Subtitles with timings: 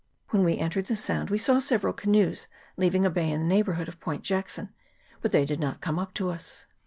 [0.29, 3.87] When we entered the Sound we saw several canoes leaving a bay in the neighbourhood
[3.87, 4.73] of Point Jack son,
[5.21, 6.65] but they did not come up to us.